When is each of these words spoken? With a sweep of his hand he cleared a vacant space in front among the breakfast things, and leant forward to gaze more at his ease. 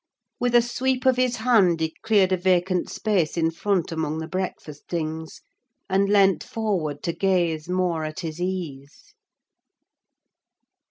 With 0.39 0.55
a 0.55 0.63
sweep 0.63 1.05
of 1.05 1.15
his 1.17 1.35
hand 1.35 1.79
he 1.79 1.93
cleared 2.01 2.31
a 2.31 2.35
vacant 2.37 2.89
space 2.89 3.37
in 3.37 3.51
front 3.51 3.91
among 3.91 4.17
the 4.17 4.27
breakfast 4.27 4.87
things, 4.87 5.41
and 5.87 6.09
leant 6.09 6.43
forward 6.43 7.03
to 7.03 7.13
gaze 7.13 7.69
more 7.69 8.03
at 8.03 8.21
his 8.21 8.41
ease. 8.41 9.13